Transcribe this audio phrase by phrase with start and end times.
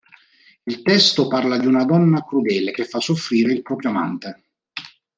[0.63, 4.45] Il testo parla di una donna crudele che fa soffrire il proprio amante.